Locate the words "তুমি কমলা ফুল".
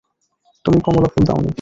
0.65-1.23